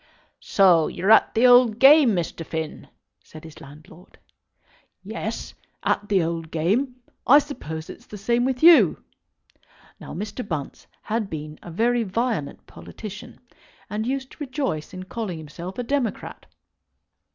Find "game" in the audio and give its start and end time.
1.77-2.15, 6.49-6.95